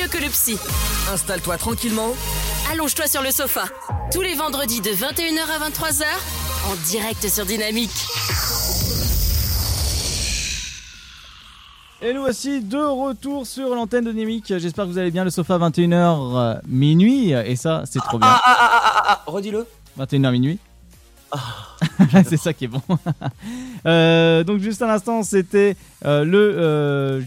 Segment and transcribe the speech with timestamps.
[0.00, 0.56] mieux que le psy.
[1.12, 2.12] Installe-toi tranquillement.
[2.72, 3.64] Allonge-toi sur le sofa.
[4.12, 6.04] Tous les vendredis de 21h à 23h,
[6.70, 7.90] en direct sur Dynamique.
[12.02, 14.54] Et nous voici de retour sur l'antenne de Dynamique.
[14.56, 15.24] J'espère que vous allez bien.
[15.24, 17.32] Le sofa 21h euh, minuit.
[17.32, 18.28] Et ça, c'est trop bien.
[18.30, 19.66] Ah, ah, ah, ah, ah, redis-le.
[19.98, 20.58] 21h minuit.
[22.28, 22.82] c'est ça qui est bon.
[23.86, 27.20] Euh, donc juste à l'instant, c'était euh, le euh,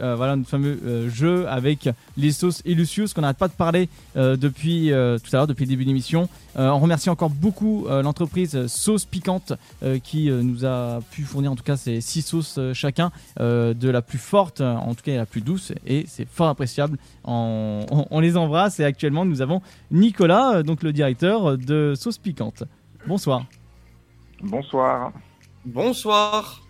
[0.00, 3.88] euh, voilà notre fameux euh, jeu avec les sauces Illusius qu'on n'arrête pas de parler
[4.14, 6.28] depuis tout à l'heure, depuis le début de l'émission.
[6.56, 9.52] On remercie encore beaucoup l'entreprise Sauce Piquante
[10.02, 14.18] qui nous a pu fournir en tout cas ces six sauces chacun, de la plus
[14.18, 16.98] forte, en tout cas la plus douce, et c'est fort appréciable.
[17.24, 22.64] On, on les embrasse et actuellement nous avons Nicolas, donc le directeur de Sauce Piquante.
[23.06, 23.44] Bonsoir.
[24.42, 25.12] Bonsoir.
[25.64, 26.62] Bonsoir.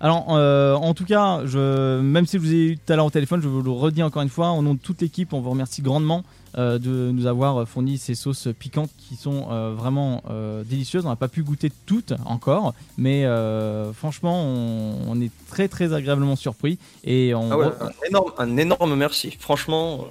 [0.00, 3.06] Alors, euh, en tout cas, je, même si je vous ai eu tout à l'heure
[3.06, 5.40] au téléphone, je vous le redis encore une fois, au nom de toute l'équipe, on
[5.40, 6.22] vous remercie grandement
[6.56, 11.04] euh, de nous avoir fourni ces sauces piquantes qui sont euh, vraiment euh, délicieuses.
[11.04, 15.92] On n'a pas pu goûter toutes encore, mais euh, franchement, on, on est très très
[15.92, 19.36] agréablement surpris et on, Ah ouais, re- un, énorme, un énorme merci.
[19.40, 20.04] Franchement,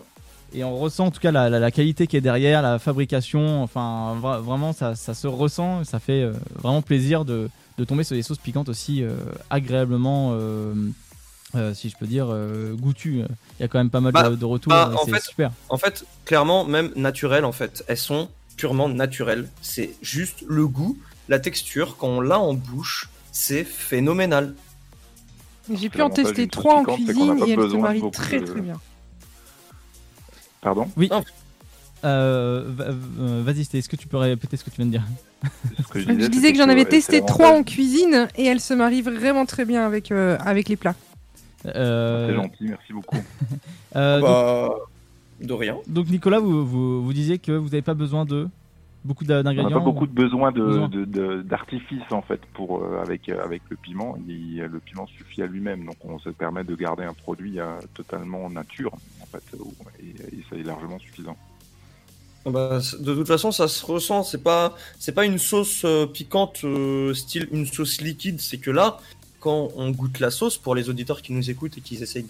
[0.53, 3.63] et on ressent en tout cas la, la- la qualité qui est derrière, la fabrication.
[3.63, 5.85] Enfin, vra- vraiment, ça, ça se ressent.
[5.85, 9.15] Ça fait euh, vraiment plaisir de, de tomber sur des sauces piquantes aussi euh,
[9.49, 10.73] agréablement, euh,
[11.55, 13.19] euh, si je peux dire, euh, goûtues.
[13.19, 14.71] Il y a quand même pas mal Bah, de, de retours.
[14.71, 15.51] bah, et en c'est fait, super.
[15.69, 19.47] en fait, clairement, même naturelles, en fait, elles sont purement naturelles.
[19.61, 20.97] C'est juste le goût,
[21.29, 24.55] la texture, quand on l'a en bouche, c'est phénoménal.
[25.71, 28.45] J'ai pu C'est en tester trois en c'est cuisine et elles se marient très de-
[28.45, 28.79] très bien.
[30.61, 30.87] Pardon?
[30.97, 31.09] Oui.
[32.03, 32.63] Euh,
[33.43, 35.03] Vas-y, Sté, est-ce que tu peux répéter ce que tu viens de dire
[35.91, 38.73] que je Je disais, que j'en avais c'est testé trois en cuisine et elles se
[38.73, 40.95] marient vraiment très bien avec, euh, avec les plats.
[41.65, 43.17] Euh, C'est gentil, merci beaucoup.
[43.95, 44.75] euh, donc, Bah,
[45.41, 45.77] de rien.
[45.87, 48.47] donc, Nicolas, vous, vous, vous disiez que vous n'avez pas besoin de
[49.05, 50.89] beaucoup d'a- On n'a d'ingrédients pas beaucoup de besoin de- Besoin.
[50.89, 54.17] de- de- d'artifice en fait pour euh, avec euh, avec le piment.
[54.27, 57.65] Il- le piment suffit à lui-même, donc on se permet de garder un produit euh,
[57.93, 58.91] totalement nature
[59.21, 59.59] en fait, euh,
[60.01, 61.37] et, et ça est largement suffisant.
[62.47, 64.23] Bah, de toute façon, ça se ressent.
[64.23, 68.39] C'est pas, c'est pas une sauce euh, piquante euh, style une sauce liquide.
[68.39, 68.99] C'est que là,
[69.39, 72.25] quand on goûte la sauce, pour les auditeurs qui nous écoutent et qui essayent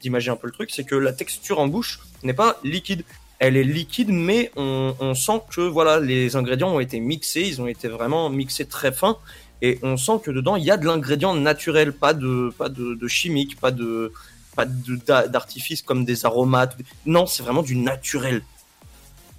[0.00, 3.04] d'imaginer un peu le truc, c'est que la texture en bouche n'est pas liquide.
[3.40, 7.42] Elle est liquide, mais on, sent que voilà, les ingrédients ont été mixés.
[7.42, 9.18] Ils ont été vraiment mixés très fins.
[9.60, 13.06] Et on sent que dedans, il y a de l'ingrédient naturel, pas de, pas de,
[13.06, 14.12] chimique, pas de,
[14.56, 16.76] pas d'artifice comme des aromates.
[17.06, 18.42] Non, c'est vraiment du naturel.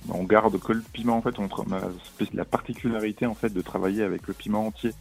[0.07, 1.37] On garde que le piment en fait.
[1.39, 1.81] On, a
[2.33, 4.91] la particularité en fait de travailler avec le piment entier.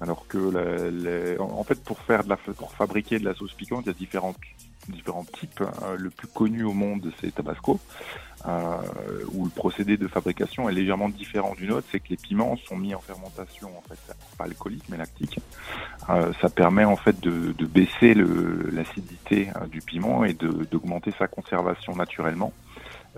[0.00, 3.88] Alors que en fait pour faire de la pour fabriquer de la sauce piquante, il
[3.88, 4.34] y a différents
[4.88, 5.60] différents types.
[5.60, 7.80] Euh, le plus connu au monde c'est Tabasco,
[8.46, 8.76] euh,
[9.32, 11.86] où le procédé de fabrication est légèrement différent du nôtre.
[11.90, 15.38] C'est que les piments sont mis en fermentation en fait pas alcoolique mais lactique.
[16.10, 18.14] Euh, ça permet en fait de, de baisser
[18.72, 22.52] l'acidité euh, du piment et d'augmenter sa conservation naturellement.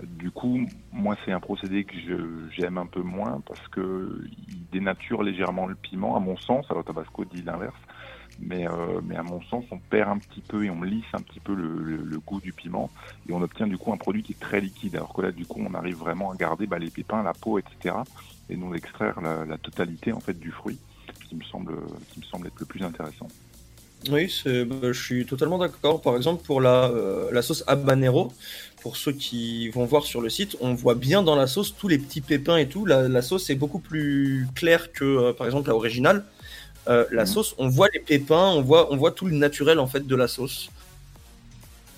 [0.03, 0.59] Du coup,
[0.91, 1.95] moi, c'est un procédé que
[2.51, 6.65] j'aime un peu moins parce que il dénature légèrement le piment, à mon sens.
[6.69, 7.75] Alors, Tabasco dit l'inverse.
[8.39, 11.39] Mais, euh, à mon sens, on perd un petit peu et on lisse un petit
[11.39, 12.89] peu le, goût du piment
[13.27, 14.95] et on obtient du coup un produit qui est très liquide.
[14.95, 17.57] Alors que là, du coup, on arrive vraiment à garder bah, les pépins, la peau,
[17.57, 17.95] etc.
[18.49, 20.77] et non extraire la, la totalité en fait du fruit,
[21.27, 21.73] qui me semble,
[22.09, 23.27] qui me semble être le plus intéressant.
[24.09, 26.01] Oui, bah, je suis totalement d'accord.
[26.01, 28.31] Par exemple, pour la, euh, la sauce habanero,
[28.81, 31.87] pour ceux qui vont voir sur le site, on voit bien dans la sauce tous
[31.87, 32.85] les petits pépins et tout.
[32.85, 36.23] La, la sauce est beaucoup plus claire que, euh, par exemple, la originale.
[36.87, 37.27] Euh, la Mhm.
[37.27, 40.15] sauce, on voit les pépins, on voit, on voit tout le naturel en fait de
[40.15, 40.69] la sauce.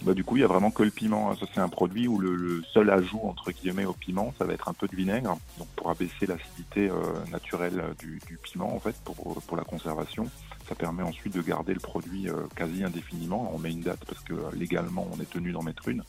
[0.01, 1.29] Bah, du coup, il y a vraiment que le piment.
[1.29, 1.35] hein.
[1.39, 4.53] Ça, c'est un produit où le, le seul ajout entre guillemets au piment, ça va
[4.53, 6.95] être un peu de vinaigre, donc pour abaisser l'acidité euh,
[7.31, 10.27] naturelle du, du piment en fait pour, pour la conservation.
[10.69, 13.51] Ça permet ensuite de garder le produit euh, quasi indéfiniment.
[13.53, 16.03] On met une date parce que euh, légalement, on est tenu d'en mettre une,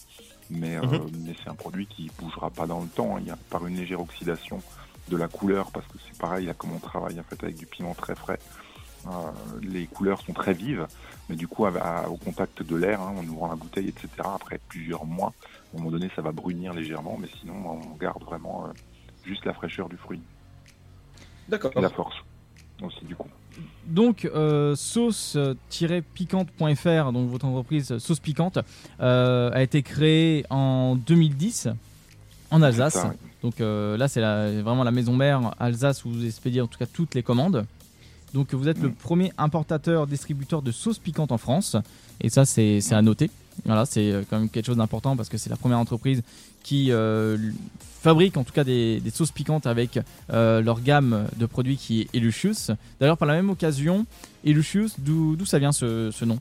[0.50, 1.10] mais, euh, Mhm.
[1.24, 3.16] mais c'est un produit qui bougera pas dans le temps.
[3.18, 4.62] Il y a par une légère oxydation
[5.08, 7.64] de la couleur parce que c'est pareil, là, comme on travaille en fait avec du
[7.66, 8.38] piment très frais.
[9.06, 9.10] euh,
[9.62, 10.86] les couleurs sont très vives,
[11.30, 14.08] mais du coup, à- à- au contact de l'air, hein, en ouvrant la bouteille, etc.,
[14.34, 18.22] après plusieurs mois, à un moment donné, ça va brunir légèrement, mais sinon, on garde
[18.24, 18.72] vraiment euh,
[19.24, 20.20] juste la fraîcheur du fruit
[21.48, 21.72] D'accord.
[21.74, 22.14] et la force
[22.82, 23.30] aussi, du coup.
[23.86, 28.58] Donc, euh, sauce-piquante.fr, donc votre entreprise Sauce Piquante,
[29.00, 31.68] euh, a été créée en 2010
[32.50, 32.98] en Alsace.
[33.04, 33.10] Oui.
[33.42, 34.20] Donc euh, là, c'est
[34.60, 37.66] vraiment la maison mère Alsace où vous expédiez en tout cas toutes les commandes.
[38.32, 41.76] Donc vous êtes le premier importateur, distributeur de sauce piquante en France.
[42.20, 43.30] Et ça, c'est à noter.
[43.64, 46.22] Voilà, c'est euh, quand même quelque chose d'important parce que c'est la première entreprise
[46.62, 47.36] qui euh,
[48.00, 49.98] fabrique en tout cas des, sauces piquantes avec
[50.32, 52.70] euh, leur gamme de produits qui est Elucius.
[53.00, 54.06] D'ailleurs, par la même occasion,
[54.44, 56.38] Elucius, d'où ça vient ce nom?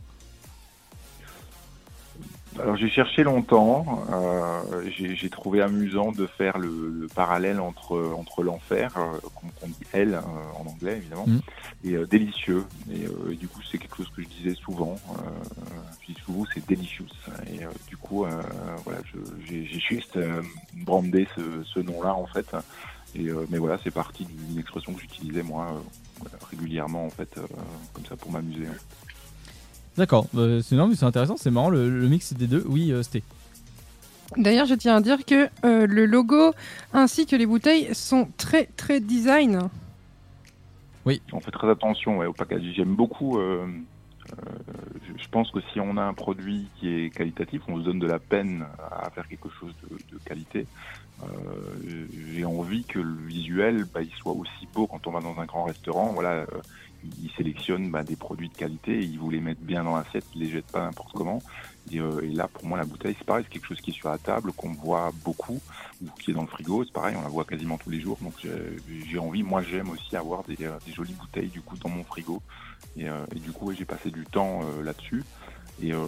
[2.62, 8.14] Alors j'ai cherché longtemps, euh, j'ai j'ai trouvé amusant de faire le, le parallèle entre,
[8.18, 10.20] entre l'enfer, euh, qu'on dit hell euh,
[10.60, 11.42] en anglais évidemment, Mhm.
[11.86, 12.66] et euh, délicieux.
[12.92, 15.22] Et, euh, et du coup c'est quelque chose que je disais souvent, euh,
[16.02, 17.08] je dis souvent c'est delicious.
[17.52, 18.42] Et euh, du coup euh,
[18.84, 20.42] voilà, je- j'ai juste euh,
[20.74, 22.48] brandé ce, ce nom-là en fait.
[23.16, 25.68] Et, euh, mais voilà, c'est parti d'une expression que j'utilisais moi
[26.24, 27.42] euh, régulièrement en fait, euh,
[27.94, 28.68] comme ça pour m'amuser.
[28.68, 28.76] hein.
[30.00, 32.64] D'accord, euh, c'est non, mais c'est intéressant, c'est marrant le, le mix des deux.
[32.68, 33.22] Oui, euh, c'était.
[34.38, 36.54] D'ailleurs, je tiens à dire que euh, le logo
[36.94, 39.60] ainsi que les bouteilles sont très très design.
[41.34, 42.72] On fait très attention ouais, au packaging.
[42.76, 43.40] J'aime beaucoup.
[43.40, 43.68] euh,
[44.32, 44.36] euh,
[45.06, 48.00] je- je pense que si on a un produit qui est qualitatif, on se donne
[48.00, 50.66] de la peine à faire quelque chose de, de qualité.
[51.22, 55.38] Euh, J'ai envie que le visuel, bah, il soit aussi beau quand on va dans
[55.40, 56.14] un grand restaurant.
[56.14, 56.62] Voilà, euh,
[57.04, 60.42] ils sélectionnent bah, des produits de qualité, ils vous les mettent bien dans l'assiette, ils
[60.42, 61.44] les jettent pas n'importe comment.
[61.92, 63.94] Et, euh, et là, pour moi, la bouteille, c'est pareil, c'est quelque chose qui est
[63.94, 65.62] sur la table, qu'on voit beaucoup,
[66.02, 68.18] ou qui est dans le frigo, c'est pareil, on la voit quasiment tous les jours.
[68.22, 71.90] Donc j'ai- envie, moi j'aime aussi avoir des, euh, des jolies bouteilles du coup dans
[71.90, 72.42] mon frigo.
[72.96, 75.24] Et, euh, et du coup, j'ai passé du temps euh, là-dessus.
[75.82, 76.06] Et euh,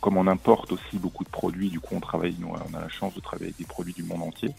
[0.00, 3.14] comme on importe aussi beaucoup de produits, du coup on travaille, on a la chance
[3.14, 4.50] de travailler avec des produits du monde entier.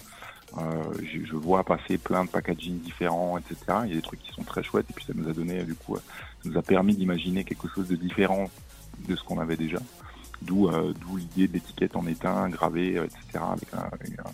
[0.58, 3.58] Euh, je, vois passer plein de packaging différents, etc.
[3.84, 5.64] Il y a des trucs qui sont très chouettes et puis ça nous a donné,
[5.64, 6.00] du coup, euh,
[6.44, 8.50] ça nous a permis d'imaginer quelque chose de différent
[9.08, 9.78] de ce qu'on avait déjà.
[10.42, 10.70] D'où
[11.18, 13.44] l'idée d'étiquette en étain, gravée, etc.
[13.52, 14.32] Avec un- un-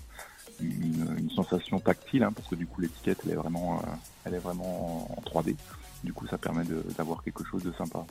[0.62, 3.82] une, sensation tactile, hein, parce que du coup l'étiquette elle est vraiment,
[4.24, 5.56] elle est vraiment en 3D.
[6.04, 6.64] Du coup ça permet
[6.98, 8.06] d'avoir quelque chose de sympa.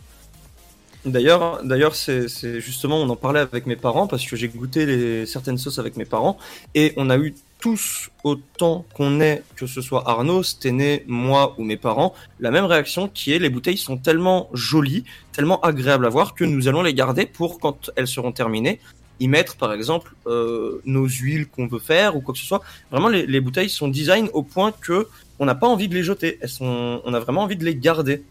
[1.05, 2.29] D'ailleurs, d'ailleurs, c'est
[2.61, 6.07] justement, on en parlait avec mes parents parce que j'ai goûté certaines sauces avec mes
[6.07, 6.39] parents
[6.75, 11.65] et on a eu tous autant qu'on est, que ce soit Arnaud, Stené, moi ou
[11.65, 16.09] mes parents, la même réaction qui est les bouteilles sont tellement jolies, tellement agréables à
[16.09, 18.81] voir que nous allons les garder pour quand elles seront terminées
[19.21, 22.63] y mettre par exemple euh, nos huiles qu'on veut faire ou quoi que ce soit.
[22.91, 25.09] Vraiment, les, les bouteilles sont design au point que
[25.39, 26.39] on n'a pas envie de les jeter.
[26.41, 28.23] Elles on a vraiment envie de les garder.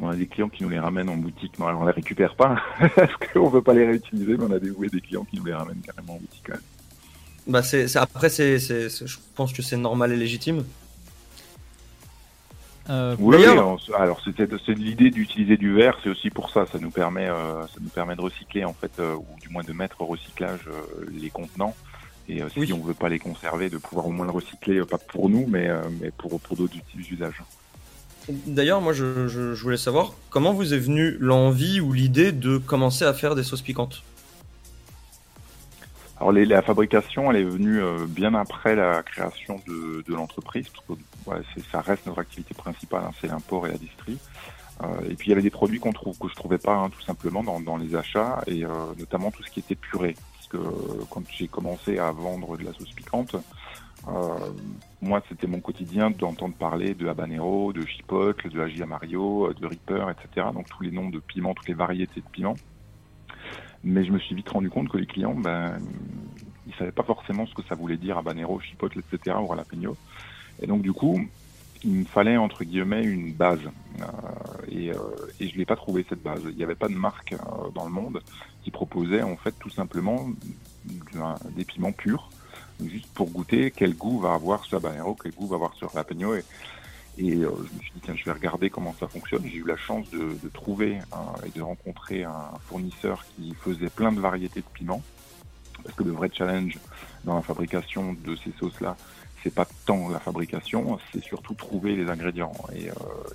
[0.00, 2.34] On a des clients qui nous les ramènent en boutique, non, alors on les récupère
[2.36, 2.60] pas
[2.96, 5.44] parce qu'on veut pas les réutiliser, mais on a des, ouais, des clients qui nous
[5.44, 6.48] les ramènent carrément en boutique.
[6.50, 6.60] ouais.
[7.46, 10.64] Bah c'est, après c'est, je pense que c'est normal et légitime.
[12.88, 16.78] Euh, Oui, on alors c'était c'est l'idée d'utiliser du verre, c'est aussi pour ça, ça
[16.78, 19.72] nous permet, euh, ça nous permet de recycler en fait, euh, ou du moins de
[19.72, 21.74] mettre au recyclage euh, les contenants.
[22.28, 22.72] Et euh, si Oui.
[22.72, 25.46] on veut pas les conserver, de pouvoir au moins le recycler, euh, pas pour nous,
[25.48, 27.42] mais, euh, mais pour, pour d'autres usages.
[28.28, 33.14] D'ailleurs, moi je, voulais savoir comment vous est venue l'envie ou l'idée de commencer à
[33.14, 34.02] faire des sauces piquantes.
[36.18, 41.60] Alors la fabrication, elle est venue euh, bien après la création de, l'entreprise, parce que
[41.70, 44.18] ça reste notre activité principale, hein, c'est l'import et la distrie.
[44.82, 45.88] Euh, et puis il y avait des produits que
[46.28, 48.68] je trouvais pas hein, tout simplement dans, les achats, et euh,
[48.98, 50.16] notamment tout ce qui était purée.
[50.34, 53.36] Parce que quand j'ai commencé à vendre de la sauce piquante,
[55.02, 60.10] moi c'était mon quotidien d'entendre parler de habanero, de chipotle, de aji amarillo, de reaper,
[60.10, 60.48] etc.
[60.54, 62.56] Donc tous les noms de piments, toutes les variétés de piments.
[63.84, 65.78] Mais je me suis vite rendu compte que les clients, ben,
[66.66, 69.36] ils savaient pas forcément ce que ça voulait dire habanero, chipotle, etc.
[69.40, 69.96] ou jalapeno.
[70.60, 71.20] Et donc du coup,
[71.84, 73.60] il me fallait entre guillemets une base.
[74.00, 74.04] Euh,
[74.68, 74.98] et, euh,
[75.40, 76.42] je l'ai pas trouvé cette base.
[76.48, 78.20] Il n'y avait pas de marque euh, dans le monde
[78.62, 80.28] qui proposait en fait tout simplement
[81.56, 82.30] des piments purs,
[82.84, 86.34] juste pour goûter quel goût va avoir ce habanero, quel goût va avoir ce jalapeno.
[86.34, 86.44] Et,
[87.18, 89.42] et euh, je me suis dit tiens, je vais regarder comment ça fonctionne.
[89.44, 93.90] J'ai eu la chance de, de trouver euh, et de rencontrer un fournisseur qui faisait
[93.90, 95.02] plein de variétés de piments.
[95.82, 96.78] Parce que le vrai challenge
[97.24, 98.96] dans la fabrication de ces sauces-là,
[99.46, 102.52] c'est pas tant la fabrication, c'est surtout trouver les ingrédients.
[102.74, 102.94] Et, euh,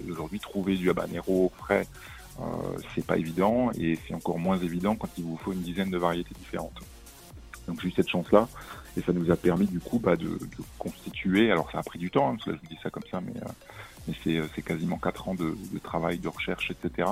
[0.09, 1.87] aujourd'hui, trouver du habanero frais,
[2.39, 2.43] euh,
[2.93, 5.97] c'est pas évident, et c'est encore moins évident quand il vous faut une dizaine de
[5.97, 6.81] variétés différentes.
[7.67, 8.49] Donc j'ai eu cette chance-là,
[8.97, 11.51] et ça nous a permis du coup bah, de, de constituer.
[11.51, 13.03] Alors ça a pris du temps, hein, parce que là, je vous dis ça comme
[13.09, 13.49] ça, mais, euh,
[14.07, 17.07] mais c'est, euh, c'est quasiment quatre ans de, de travail, de recherche, etc.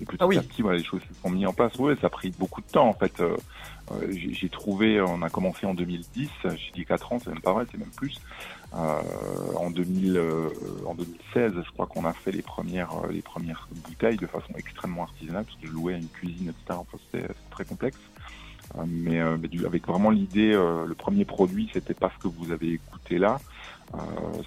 [0.00, 0.38] Et petit Ah oui.
[0.38, 1.74] à petit, voilà, les choses se sont mises en place.
[1.76, 3.20] Ouais, ça a pris beaucoup de temps en fait.
[3.20, 3.36] Euh,
[3.92, 7.40] euh, j'ai j'ai trouvé, on a commencé en 2010, j'ai dit 4 ans, c'est même
[7.40, 8.20] pas vrai, c'est même plus.
[8.74, 9.00] Euh,
[9.56, 10.48] en, 2000, euh,
[10.86, 15.02] en 2016, je crois qu'on a fait les premières, les premières bouteilles de façon extrêmement
[15.02, 16.78] artisanale, parce que je louais à une cuisine, etc.
[16.78, 17.98] Enfin, c'était c'était très complexe.
[18.78, 22.22] Euh, mais, euh, mais du- avec vraiment l'idée, euh, le premier produit, c'était pas ce
[22.22, 23.40] que vous avez écouté là.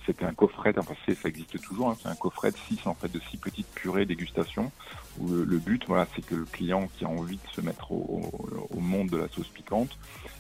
[0.06, 3.12] C'était un coffret, enfin ça existe toujours, hein, c'est un coffret de 6 en fait,
[3.12, 4.72] de six petites purées dégustation.
[5.20, 8.22] Où le, but, voilà, c'est que le client qui a envie de se mettre au,
[8.72, 9.98] au- monde de la sauce piquante,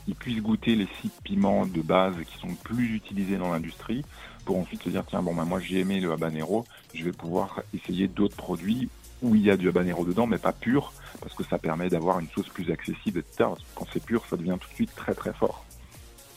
[0.07, 4.05] ils puissent goûter les six piments de base qui sont plus utilisés dans l'industrie
[4.45, 7.61] pour ensuite se dire tiens bon bah moi j'ai aimé le habanero, je vais pouvoir
[7.73, 8.87] essayer d'autres produits
[9.21, 12.20] où il y a du habanero dedans mais pas pur parce que ça permet d'avoir
[12.20, 13.50] une sauce plus accessible etc.
[13.75, 15.65] quand c'est pur ça devient tout de suite très très fort.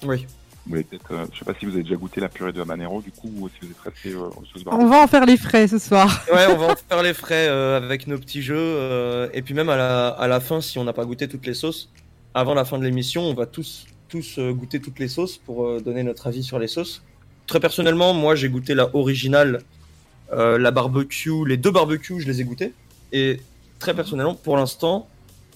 [0.03, 0.27] Oui.
[0.69, 3.01] Vous peut-être, euh, je sais pas si vous avez déjà goûté la purée de habanero
[3.01, 5.37] du coup ou si vous êtes resté euh, aux sauces On va en faire les
[5.37, 6.25] frais ce soir.
[6.33, 9.55] Ouais, on va en faire les frais euh, avec nos petits jeux euh, et puis
[9.55, 11.91] même à la, à la fin si on n'a pas goûté toutes les sauces,
[12.35, 15.67] avant la fin de l'émission, on va tous tous euh, goûter toutes les sauces pour
[15.67, 17.03] euh, donner notre avis sur les sauces.
[17.47, 19.63] Très personnellement, moi j'ai goûté la originale,
[20.33, 22.73] euh, la barbecue, les deux barbecues, je les ai goûtés.
[23.13, 23.41] Et
[23.79, 25.09] très personnellement, pour l'instant,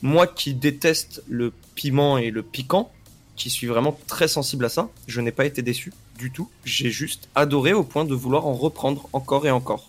[0.03, 2.91] moi qui déteste le piment et le piquant,
[3.37, 6.51] qui suis vraiment très sensible à ça, je n'ai pas été déçu du tout.
[6.65, 9.89] J'ai juste adoré au point de vouloir en reprendre encore et encore.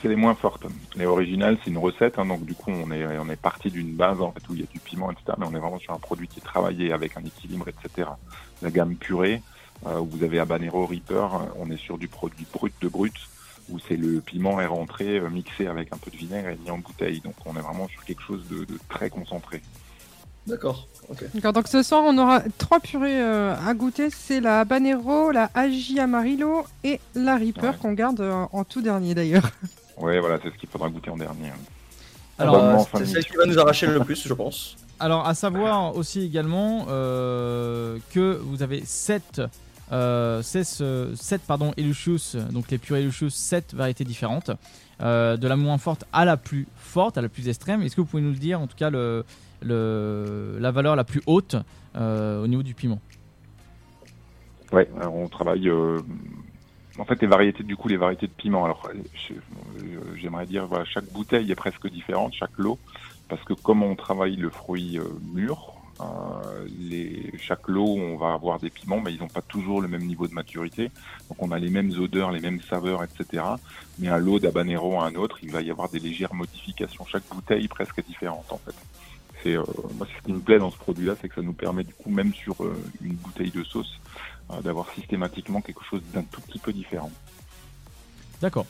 [0.00, 0.64] C'est les moins fortes.
[0.94, 4.32] Les originales, c'est une recette, hein, donc du coup, on est, parti d'une base en
[4.32, 5.36] fait où il y a du piment, etc.
[5.38, 8.08] Mais on est vraiment sur un produit qui est travaillé avec un équilibre, etc.
[8.62, 9.42] La gamme purée,
[9.86, 11.26] euh, où vous avez habanero, reaper,
[11.58, 13.14] on est sur du produit brut de brut,
[13.70, 16.70] où c'est le piment est rentré, euh, mixé avec un peu de vinaigre et mis
[16.70, 17.20] en bouteille.
[17.20, 19.62] Donc on est vraiment sur quelque chose de, de très concentré.
[20.46, 20.88] D'accord.
[21.10, 21.24] Ok.
[21.34, 25.50] D'accord, donc ce soir on aura trois purées euh, à goûter, c'est la habanero, la
[25.54, 27.76] Agi Amarillo et la Reaper Ouais.
[27.80, 29.50] qu'on garde euh, en tout dernier d'ailleurs.
[29.98, 31.52] Ouais, voilà, c'est ce qu'il faudra goûter en dernier.
[32.38, 34.76] Alors, euh, en fin C'est celle qui va nous arracher le plus, je pense.
[34.98, 39.42] Alors, à savoir aussi également euh, que vous avez 7,
[39.92, 44.50] euh, 16, euh, 7 pardon, Elusius, donc les purées Elusius, 7 variétés différentes,
[45.02, 47.82] euh, de la moins forte à la plus forte, à la plus extrême.
[47.82, 51.56] Est-ce que vous pouvez nous le dire, en tout cas, la valeur la plus haute
[51.96, 53.00] euh, au niveau du piment?
[54.72, 55.68] Ouais, on travaille.
[55.68, 55.98] euh,
[56.98, 58.64] en fait, les variétés, du coup, les variétés de piment.
[58.64, 58.88] Alors,
[60.16, 62.78] j'aimerais dire, chaque bouteille est presque différente, chaque lot,
[63.28, 65.00] parce que comme on travaille le fruit
[65.32, 65.79] mûr,
[66.78, 70.04] les, chaque lot, on va avoir des piments, mais ils n'ont pas toujours le même
[70.04, 70.90] niveau de maturité.
[71.28, 73.44] Donc, on a les mêmes odeurs, les mêmes saveurs, etc.
[73.98, 77.04] Mais un lot d'habanero à un autre, il va y avoir des légères modifications.
[77.06, 78.74] Chaque bouteille presque différente, en fait.
[79.42, 81.94] C'est euh, ce qui me plaît dans ce produit-là, c'est que ça nous permet, du
[81.94, 84.00] coup, même sur euh, une bouteille de sauce,
[84.50, 87.10] euh, d'avoir systématiquement quelque chose d'un tout petit peu différent.
[88.40, 88.66] D'accord.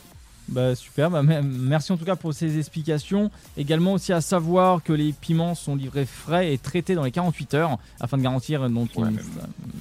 [0.50, 3.30] Bah, super, bah, me- merci en tout cas pour ces explications.
[3.56, 7.54] Également aussi à savoir que les piments sont livrés frais et traités dans les 48
[7.54, 9.24] heures afin de garantir euh, donc Ouais, une, même-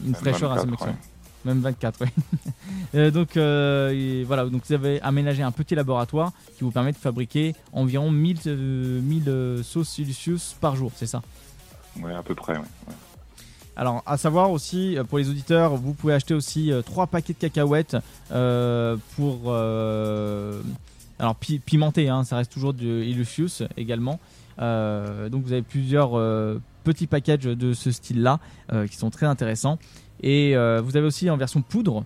[0.06, 0.94] une fraîcheur assez 24, maximum.
[0.96, 1.00] ouais.
[1.46, 2.08] Même 24, oui.
[2.96, 6.98] Euh, donc euh, voilà, donc vous avez aménagé un petit laboratoire qui vous permet de
[6.98, 11.22] fabriquer environ 1000, euh, 1000 euh, sauces Celsius par jour, c'est ça?
[12.02, 12.54] Ouais, à peu près.
[12.54, 12.60] Ouais.
[12.88, 12.94] ouais.
[13.80, 17.38] Alors, à savoir aussi, euh, pour les auditeurs, vous pouvez acheter aussi 3 paquets de
[17.40, 17.96] cacahuètes
[18.32, 19.44] euh, pour.
[19.48, 20.62] euh,
[21.18, 24.20] alors, pi- pimenté, hein, ça reste toujours de Illusius également.
[24.62, 28.40] Euh, donc, vous avez plusieurs euh, petits packages de ce style-là
[28.74, 29.80] euh, qui sont très intéressants.
[30.24, 32.04] Et euh, vous avez aussi en version poudre,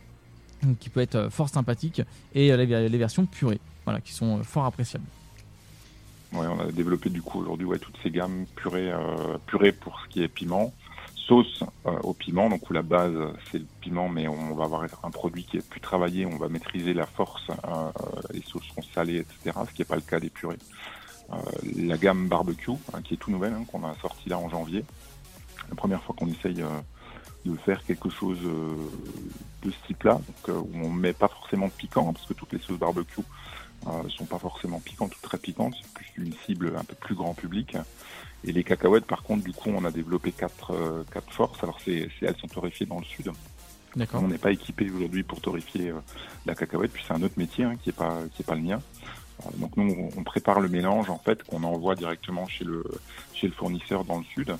[0.80, 2.03] qui peut être euh, fort sympathique,
[2.36, 5.06] et euh, les, ver- les versions purées, voilà, qui sont euh, fort appréciables.
[6.34, 10.10] Ouais, on a développé du coup aujourd'hui toutes ces gammes purées, euh, purées pour ce
[10.13, 10.72] qui est piment,
[11.27, 13.13] sauce euh, au piment, donc où la base
[13.51, 16.50] c'est le piment, mais on va avoir un produit qui est plus travaillé, on va
[16.50, 17.92] maîtriser la force, euh,
[18.34, 20.58] les sauces seront salées, etc., ce qui n'est pas le cas des purées.
[21.32, 21.36] Euh,
[21.77, 24.84] la gamme barbecue, hein, qui est tout nouvelle, hein, qu'on a sorti là en janvier,
[25.70, 30.89] la première fois qu'on essaye de faire quelque chose de ce type-là, donc, où on
[30.89, 33.22] met pas forcément de piquant, hein, parce que toutes les sauces barbecue
[34.10, 37.34] sont pas forcément piquantes ou très piquantes, c'est plus une cible un peu plus grand
[37.34, 37.75] public.
[38.45, 41.63] Et les cacahuètes, par contre, du coup, on a développé quatre, euh, quatre forces.
[41.63, 43.31] Alors, c'est, c'est- elles sont torréfiées dans le sud.
[43.95, 46.00] D'accord On n'est pas équipé aujourd'hui pour torréfier euh,
[46.45, 48.62] la cacahuète, puis c'est un autre métier hein, qui est pas qui est pas le
[48.62, 48.81] mien.
[49.45, 52.83] Euh, donc nous, on- prépare le mélange en fait qu'on envoie directement chez le
[53.35, 54.55] chez le fournisseur dans le sud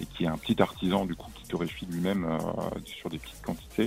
[0.00, 2.38] et qui est un petit artisan du coup qui torréfie lui-même euh,
[2.84, 3.86] sur des petites quantités.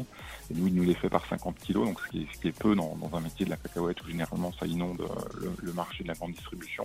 [0.51, 2.47] Et nous, il nous les fait par 50 kilos, donc ce qui est, ce qui
[2.49, 5.01] est peu dans, dans un métier de la cacahuète où généralement ça inonde
[5.39, 6.83] le, le marché de la grande distribution.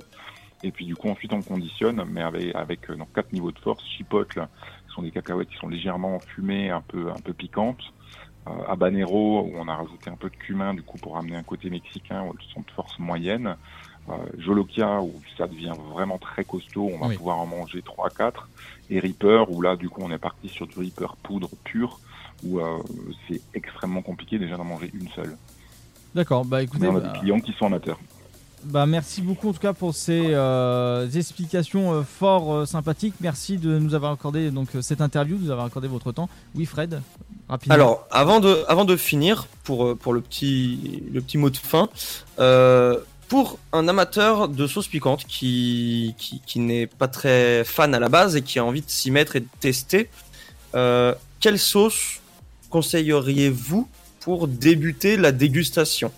[0.64, 3.58] Et puis du coup ensuite on conditionne, mais avec, avec euh, donc quatre niveaux de
[3.58, 3.84] force.
[3.86, 4.48] Chipotle,
[4.88, 7.82] ce sont des cacahuètes qui sont légèrement fumées, un peu un peu piquantes.
[8.48, 11.42] Euh, habanero, où on a rajouté un peu de cumin du coup pour amener un
[11.42, 13.56] côté mexicain, où elles sont de force moyenne.
[14.08, 17.16] Euh, Jolokia, où ça devient vraiment très costaud, on va Oui.
[17.16, 18.48] pouvoir en manger 3-4.
[18.88, 22.00] Et Reaper, où là du coup on est parti sur du Reaper poudre pure,
[22.42, 22.82] où euh,
[23.28, 25.36] c'est extrêmement compliqué déjà d'en manger une seule.
[26.14, 26.80] D'accord, bah écoutez.
[26.80, 27.98] Mais on a bah- des clients qui sont amateurs.
[28.64, 33.14] Bah, merci beaucoup en tout cas pour ces euh, explications euh, fort euh, sympathiques.
[33.20, 36.28] Merci de nous avoir accordé donc cette interview, de nous avoir accordé votre temps.
[36.54, 37.02] Oui, Fred,
[37.48, 37.74] rapidement.
[37.74, 41.88] Alors, avant de, avant de finir, pour, pour le, petit, le petit mot de fin,
[43.28, 48.36] pour un amateur de sauce piquante qui, qui, n'est pas très fan à la base
[48.36, 50.08] et qui a envie de s'y mettre et de tester,
[50.72, 52.20] quelle sauce
[52.70, 53.88] conseilleriez-vous
[54.20, 56.12] pour débuter la dégustation?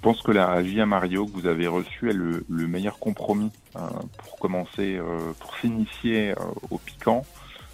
[0.00, 3.52] Je pense que la Via Mario que vous avez reçue est le, le meilleur compromis
[3.76, 3.80] euh,
[4.16, 6.36] pour commencer, euh, pour s'initier euh,
[6.70, 7.22] au piquant,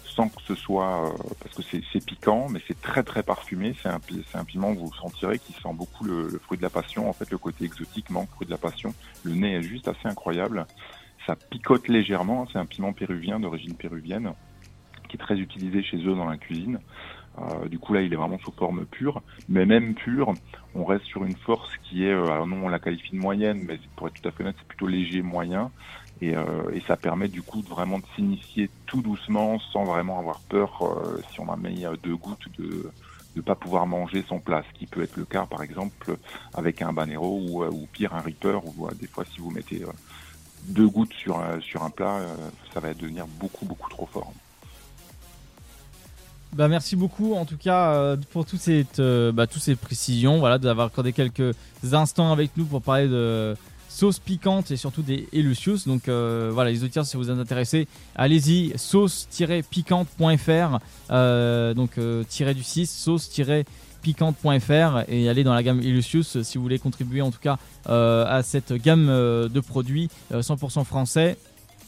[0.03, 3.75] sans que ce soit, euh, parce que c'est piquant, mais c'est très très parfumé.
[3.81, 4.01] C'est un,
[4.33, 7.09] un piment que vous sentirez qui sent beaucoup le, le fruit de la passion.
[7.09, 8.93] En fait, le côté exotique manque fruit de la passion.
[9.23, 10.67] Le nez est juste assez incroyable.
[11.25, 12.45] Ça picote légèrement.
[12.51, 14.33] C'est un piment péruvien d'origine péruvienne
[15.07, 16.81] qui est très utilisé chez eux dans la cuisine.
[17.39, 20.33] Euh, du coup là, il est vraiment sous forme pure, mais même pure,
[20.73, 23.61] on reste sur une force qui est, euh, alors non, on la qualifie de moyenne,
[23.63, 25.71] mais pour être tout à fait honnête, c'est plutôt léger moyen,
[26.19, 30.19] et, euh, et ça permet du coup de vraiment de s'initier tout doucement, sans vraiment
[30.19, 30.83] avoir peur
[31.31, 32.91] si on a mis deux gouttes de
[33.35, 36.17] de pas pouvoir manger son plat, ce qui peut être le cas par exemple
[36.55, 39.83] avec un banero ou, ou pire un reaper, ou des fois si vous mettez
[40.63, 42.19] deux gouttes sur un, sur un plat,
[42.73, 44.33] ça va devenir beaucoup beaucoup trop fort.
[46.55, 50.39] Bah merci beaucoup en tout cas euh, pour toutes ces, euh, bah, toutes ces précisions,
[50.39, 51.55] voilà, d'avoir accordé quelques
[51.91, 53.55] instants avec nous pour parler de
[53.89, 55.87] sauce piquante et surtout des Elusius.
[55.87, 60.79] Donc euh, voilà, les auditeurs, si vous êtes intéressés, allez-y, sauce-piquante.fr,
[61.75, 67.21] donc tiré du 6, sauce-piquante.fr et allez dans la gamme Elusius si vous voulez contribuer
[67.21, 71.37] en tout cas à cette gamme de produits euh, 100% français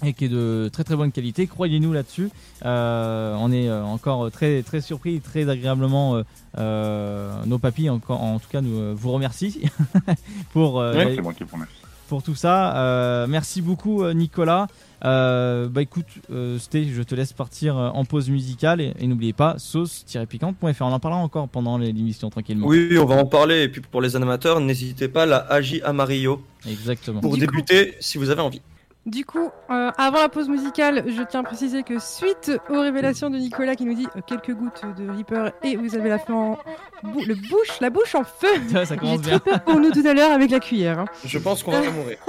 [0.04, 1.46] et qui est de très très bonne qualité.
[1.48, 2.30] Croyez-nous là-dessus.
[2.66, 6.16] Euh, on est euh, encore très très surpris, et très agréablement.
[6.16, 6.24] euh,
[6.58, 9.62] euh, nos papis, encore, en tout cas, nous vous remercie
[10.54, 11.74] pour euh, Ouais, c'est moi qui vous remercie.
[12.08, 12.76] pour tout ça.
[12.78, 14.68] Euh, merci beaucoup Nicolas.
[15.06, 19.32] Euh, bah écoute, euh, Sté, je te laisse partir en pause musicale et, et n'oubliez
[19.32, 20.82] pas sauce-piquante.fr.
[20.82, 22.68] On en parlera encore pendant les- l'émission tranquillement.
[22.68, 23.64] Oui, on va en parler.
[23.64, 27.22] Et puis pour les animateurs, n'hésitez pas, la Agi Amarillo Exactement.
[27.22, 28.62] pour Du coup- débuter si vous avez envie.
[29.10, 33.32] Du coup, euh, avant la pause musicale, je tiens à préciser que suite aux révélations
[33.32, 36.34] de Nicolas qui nous dit euh, quelques gouttes de Reaper et vous avez la, fin
[36.36, 36.60] en
[37.04, 38.48] bou- le bouche, la bouche en feu.
[38.72, 41.00] Ça, ça J'ai commence très peur pour nous tout à l'heure avec la cuillère.
[41.00, 41.06] hein.
[41.26, 42.18] Je pense qu'on va mourir.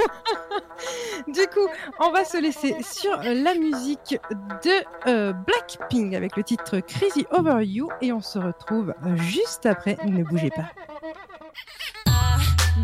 [1.29, 1.69] Du coup,
[2.01, 4.19] on va se laisser sur la musique
[4.65, 4.71] de
[5.11, 9.99] euh, Blackpink avec le titre Crazy Over You et on se retrouve juste après.
[10.07, 10.71] Ne bougez pas.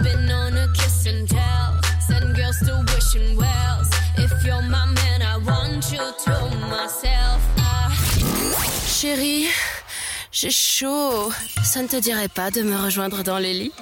[0.02, 1.80] Been on a kiss and tell.
[2.06, 3.86] Send girls to wishing wells.
[4.46, 7.40] If you're my man, I want you to myself.
[7.59, 7.88] Ah.
[8.87, 9.48] Chérie,
[10.30, 11.32] j'ai chaud.
[11.64, 13.72] Ça ne te dirait pas de me rejoindre dans les lits?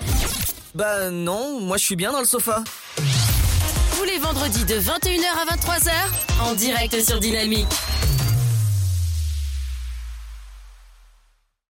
[0.74, 2.64] Bah non, moi je suis bien dans le sofa.
[2.96, 5.92] Tous les vendredis de 21h à 23h,
[6.40, 7.68] en direct sur Dynamique.